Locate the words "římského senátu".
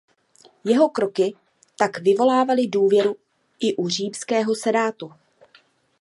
3.89-5.13